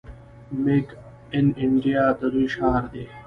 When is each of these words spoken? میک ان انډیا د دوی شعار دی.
میک 0.63 0.87
ان 1.35 1.47
انډیا 1.63 2.03
د 2.19 2.21
دوی 2.33 2.47
شعار 2.53 2.83
دی. 2.93 3.05